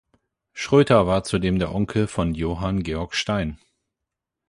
[0.53, 3.59] Schröter war zudem der Onkel von Johann Georg Stein.